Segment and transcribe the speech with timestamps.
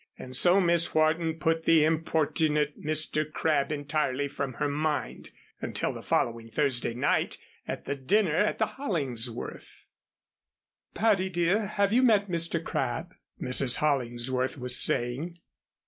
[0.17, 3.31] And so Miss Wharton put the importunate Mr.
[3.31, 5.29] Crabb entirely from her mind;
[5.61, 9.89] until the following Thursday night at the dinner at the Hollingsworths'.
[10.95, 12.63] "Patty, dear, have you met Mr.
[12.63, 13.75] Crabb?" Mrs.
[13.77, 15.37] Hollingsworth was saying.